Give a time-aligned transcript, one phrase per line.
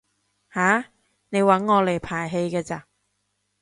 [0.51, 0.85] 吓？
[1.29, 2.87] 你搵我嚟排戲㗎咋？